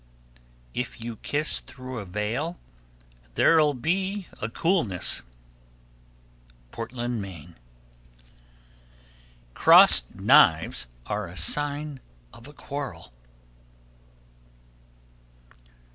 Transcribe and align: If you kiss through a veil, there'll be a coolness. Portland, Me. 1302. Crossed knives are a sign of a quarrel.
If 0.73 1.03
you 1.03 1.17
kiss 1.17 1.59
through 1.59 1.99
a 1.99 2.05
veil, 2.05 2.57
there'll 3.35 3.75
be 3.75 4.25
a 4.41 4.49
coolness. 4.49 5.21
Portland, 6.71 7.21
Me. 7.21 7.49
1302. 9.53 9.53
Crossed 9.53 10.15
knives 10.15 10.87
are 11.05 11.27
a 11.27 11.37
sign 11.37 11.99
of 12.33 12.47
a 12.47 12.53
quarrel. 12.53 13.13